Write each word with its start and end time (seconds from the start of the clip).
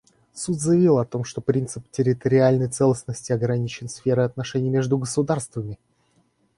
Суд 0.33 0.59
заявил 0.59 0.97
о 0.97 1.05
том, 1.05 1.23
что 1.23 1.41
принцип 1.41 1.87
территориальной 1.91 2.67
целостности 2.67 3.33
ограничен 3.33 3.87
сферой 3.87 4.25
отношений 4.25 4.71
между 4.71 4.97
государствами. 4.97 5.77